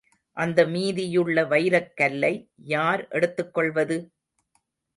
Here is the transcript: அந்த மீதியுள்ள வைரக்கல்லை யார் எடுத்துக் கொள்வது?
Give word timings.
அந்த 0.37 0.59
மீதியுள்ள 0.65 1.43
வைரக்கல்லை 1.43 2.33
யார் 2.67 3.07
எடுத்துக் 3.09 3.53
கொள்வது? 3.53 3.99